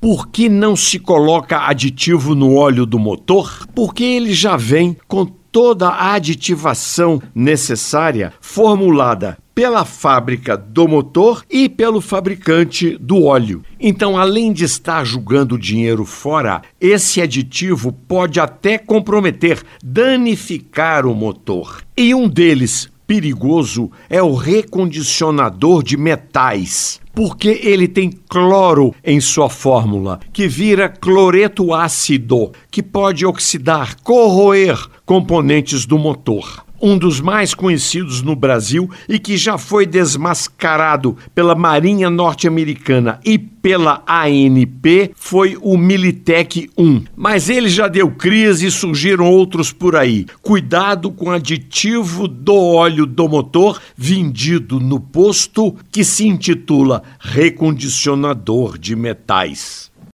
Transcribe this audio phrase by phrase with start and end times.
[0.00, 3.66] Por que não se coloca aditivo no óleo do motor?
[3.74, 11.68] Porque ele já vem com toda a aditivação necessária formulada pela fábrica do motor e
[11.68, 13.62] pelo fabricante do óleo.
[13.78, 21.82] Então, além de estar jogando dinheiro fora, esse aditivo pode até comprometer, danificar o motor.
[21.94, 29.50] E um deles, perigoso, é o recondicionador de metais porque ele tem cloro em sua
[29.50, 37.54] fórmula, que vira cloreto ácido, que pode oxidar, corroer componentes do motor um dos mais
[37.54, 45.56] conhecidos no Brasil e que já foi desmascarado pela Marinha Norte-Americana e pela ANP, foi
[45.60, 47.04] o Militec 1.
[47.14, 50.26] Mas ele já deu crise e surgiram outros por aí.
[50.40, 58.78] Cuidado com o aditivo do óleo do motor vendido no posto que se intitula recondicionador
[58.78, 59.89] de metais.